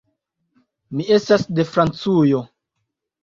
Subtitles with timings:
[0.95, 2.39] Mi estas de Francujo.